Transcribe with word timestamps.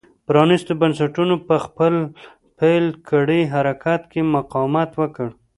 پرانېستو 0.27 0.73
بنسټونو 0.81 1.35
په 1.47 1.55
خپل 1.65 1.93
پیل 2.59 2.85
کړي 3.09 3.41
حرکت 3.53 4.01
کې 4.11 4.21
مقاومت 4.35 4.89
وکړ. 5.01 5.27